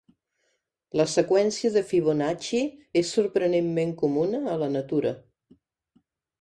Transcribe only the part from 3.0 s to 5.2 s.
és sorprenentment comuna a la natura.